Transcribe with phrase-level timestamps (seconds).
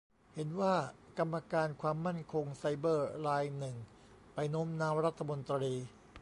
[0.33, 0.75] เห็นว่า
[1.17, 3.75] กรรมการความมั่นคงไซเบอร์รายหนึ่ง
[4.33, 5.73] ไปโน้มน้าวรัฐมนตรี